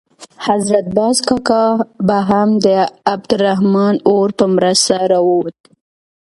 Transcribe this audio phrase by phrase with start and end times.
[0.47, 1.63] حضرت باز کاکا
[2.07, 2.67] به هم د
[3.13, 5.57] عبدالرحمن اور په مرسته راووت.